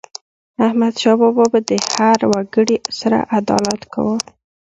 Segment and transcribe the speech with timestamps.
[0.67, 4.17] احمدشاه بابا به د هر وګړي سره عدالت کاوه.